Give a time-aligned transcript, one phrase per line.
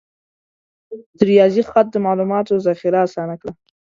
[1.17, 3.51] د ریاضي خط د معلوماتو ذخیره آسانه کړه.